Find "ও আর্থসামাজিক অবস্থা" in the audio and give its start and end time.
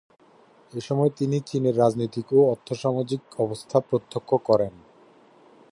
2.33-3.77